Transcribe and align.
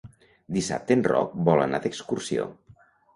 Dissabte 0.55 0.95
en 0.99 1.03
Roc 1.07 1.35
vol 1.49 1.61
anar 1.65 1.81
d'excursió. 1.83 2.47